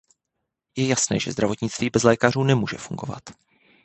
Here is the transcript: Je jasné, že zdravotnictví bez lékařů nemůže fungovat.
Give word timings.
Je 0.77 0.87
jasné, 0.87 1.19
že 1.19 1.31
zdravotnictví 1.31 1.89
bez 1.89 2.03
lékařů 2.03 2.43
nemůže 2.43 2.77
fungovat. 2.77 3.23